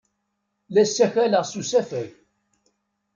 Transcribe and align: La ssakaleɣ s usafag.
La 0.73 0.83
ssakaleɣ 0.89 1.43
s 1.51 1.53
usafag. 1.59 2.09